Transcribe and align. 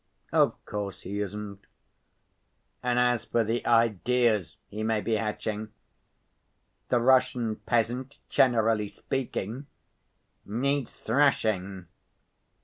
"Of 0.31 0.55
course 0.65 1.01
he 1.03 1.19
isn't." 1.19 1.59
"And 2.81 2.97
as 2.97 3.25
for 3.25 3.43
the 3.43 3.63
ideas 3.67 4.57
he 4.67 4.81
may 4.81 4.99
be 4.99 5.13
hatching, 5.13 5.69
the 6.89 6.99
Russian 6.99 7.57
peasant, 7.57 8.17
generally 8.27 8.87
speaking, 8.87 9.67
needs 10.43 10.95
thrashing. 10.95 11.85